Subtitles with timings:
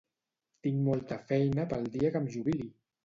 [0.67, 2.67] Tinc molta feina pel dia que em jubili!